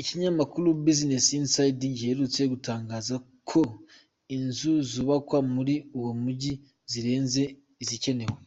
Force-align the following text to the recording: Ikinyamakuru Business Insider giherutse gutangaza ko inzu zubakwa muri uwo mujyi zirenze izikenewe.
Ikinyamakuru 0.00 0.68
Business 0.86 1.24
Insider 1.38 1.92
giherutse 1.98 2.40
gutangaza 2.52 3.14
ko 3.50 3.60
inzu 4.36 4.72
zubakwa 4.90 5.38
muri 5.54 5.74
uwo 5.98 6.12
mujyi 6.22 6.52
zirenze 6.90 7.42
izikenewe. 7.82 8.38